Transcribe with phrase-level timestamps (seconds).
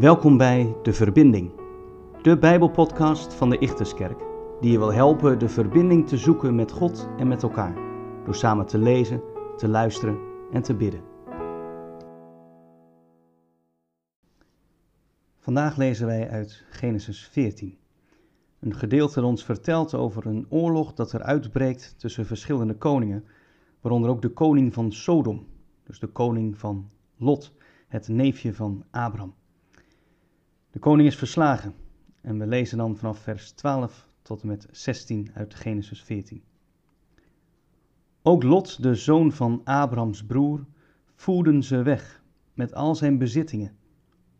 [0.00, 1.52] Welkom bij De Verbinding,
[2.22, 4.18] de Bijbelpodcast van de Ichterskerk,
[4.60, 7.74] die je wil helpen de verbinding te zoeken met God en met elkaar,
[8.24, 9.22] door samen te lezen,
[9.56, 10.18] te luisteren
[10.52, 11.02] en te bidden.
[15.38, 17.78] Vandaag lezen wij uit Genesis 14.
[18.60, 23.24] Een gedeelte dat ons vertelt over een oorlog dat er uitbreekt tussen verschillende koningen,
[23.80, 25.46] waaronder ook de koning van Sodom,
[25.82, 27.54] dus de koning van Lot,
[27.88, 29.34] het neefje van Abraham.
[30.70, 31.74] De koning is verslagen
[32.20, 36.42] en we lezen dan vanaf vers 12 tot en met 16 uit Genesis 14.
[38.22, 40.66] Ook Lot, de zoon van Abrahams broer,
[41.14, 42.22] voerden ze weg
[42.54, 43.76] met al zijn bezittingen.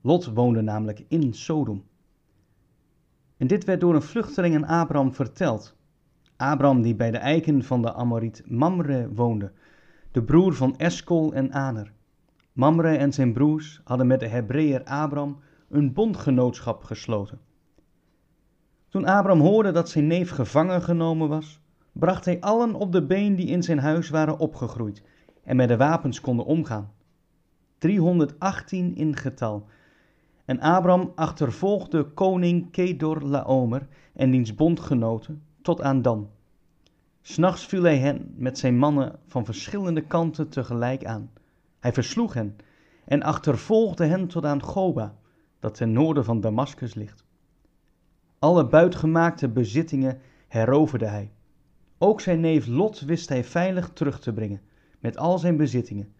[0.00, 1.84] Lot woonde namelijk in Sodom.
[3.36, 5.76] En dit werd door een vluchteling aan Abraham verteld.
[6.36, 9.52] Abraham die bij de eiken van de Amoriet Mamre woonde,
[10.10, 11.92] de broer van Eskol en Aner.
[12.52, 17.40] Mamre en zijn broers hadden met de Hebreeër Abraham een bondgenootschap gesloten.
[18.88, 21.60] Toen Abraham hoorde dat zijn neef gevangen genomen was,
[21.92, 25.02] bracht hij allen op de been die in zijn huis waren opgegroeid
[25.44, 26.92] en met de wapens konden omgaan.
[27.78, 29.66] 318 in getal.
[30.44, 36.30] En Abraham achtervolgde koning Kedor Laomer en diens bondgenoten tot aan Dan.
[37.22, 41.30] S'nachts viel hij hen met zijn mannen van verschillende kanten tegelijk aan.
[41.78, 42.56] Hij versloeg hen
[43.04, 45.18] en achtervolgde hen tot aan Goba,
[45.58, 47.24] dat ten noorden van Damascus ligt.
[48.38, 51.32] Alle buitgemaakte bezittingen heroverde hij.
[51.98, 54.60] Ook zijn neef Lot wist hij veilig terug te brengen,
[54.98, 56.14] met al zijn bezittingen,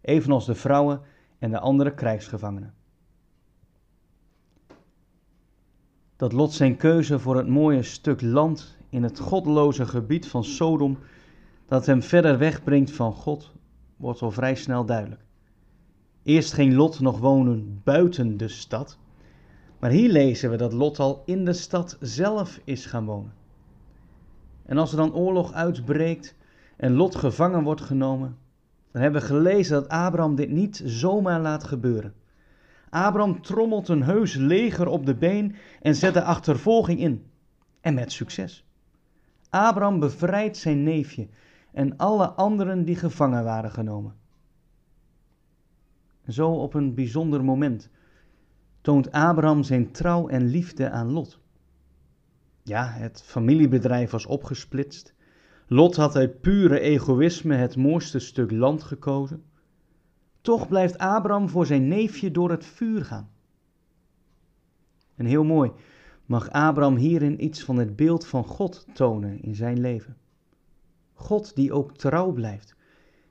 [0.00, 1.00] evenals de vrouwen
[1.38, 2.74] en de andere krijgsgevangenen.
[6.16, 10.98] Dat Lot zijn keuze voor het mooie stuk land in het godloze gebied van Sodom,
[11.66, 13.52] dat hem verder wegbrengt van God,
[13.96, 15.24] wordt al vrij snel duidelijk.
[16.22, 18.98] Eerst ging Lot nog wonen buiten de stad,
[19.78, 23.32] maar hier lezen we dat Lot al in de stad zelf is gaan wonen.
[24.62, 26.34] En als er dan oorlog uitbreekt
[26.76, 28.36] en Lot gevangen wordt genomen,
[28.92, 32.14] dan hebben we gelezen dat Abraham dit niet zomaar laat gebeuren.
[32.90, 37.24] Abraham trommelt een heus leger op de been en zet de achtervolging in.
[37.80, 38.65] En met succes.
[39.56, 41.28] Abraham bevrijdt zijn neefje
[41.72, 44.14] en alle anderen die gevangen waren genomen.
[46.28, 47.90] Zo op een bijzonder moment
[48.80, 51.40] toont Abraham zijn trouw en liefde aan Lot.
[52.62, 55.14] Ja, het familiebedrijf was opgesplitst.
[55.66, 59.44] Lot had uit pure egoïsme het mooiste stuk land gekozen.
[60.40, 63.30] Toch blijft Abraham voor zijn neefje door het vuur gaan.
[65.14, 65.72] En heel mooi,
[66.26, 70.16] mag Abraham hierin iets van het beeld van God tonen in zijn leven.
[71.14, 72.74] God die ook trouw blijft,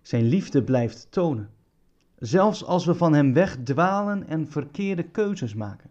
[0.02, 1.50] zijn liefde blijft tonen
[2.20, 5.90] zelfs als we van Hem wegdwalen en verkeerde keuzes maken.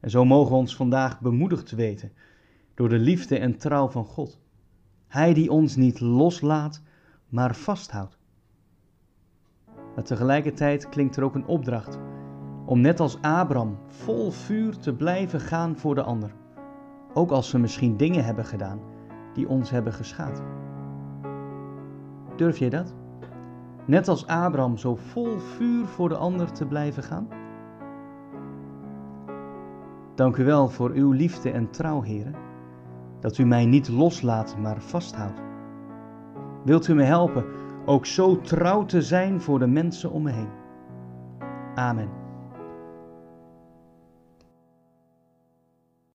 [0.00, 2.12] En zo mogen we ons vandaag bemoedigd weten
[2.74, 4.38] door de liefde en trouw van God.
[5.06, 6.82] Hij die ons niet loslaat,
[7.28, 8.18] maar vasthoudt.
[9.94, 11.98] Maar tegelijkertijd klinkt er ook een opdracht
[12.64, 16.34] om net als Abraham vol vuur te blijven gaan voor de ander,
[17.14, 18.78] ook als we misschien dingen hebben gedaan
[19.34, 20.42] die ons hebben geschaad.
[22.36, 22.94] Durf je dat?
[23.86, 27.28] net als Abraham zo vol vuur voor de ander te blijven gaan?
[30.14, 32.34] Dank u wel voor uw liefde en trouw, heren,
[33.20, 35.42] dat u mij niet loslaat, maar vasthoudt.
[36.64, 37.44] Wilt u me helpen
[37.84, 40.50] ook zo trouw te zijn voor de mensen om me heen?
[41.74, 42.23] Amen.